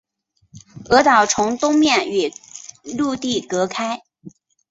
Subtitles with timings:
[0.89, 2.33] 鹅岛从东面与
[2.97, 4.01] 陆地隔开。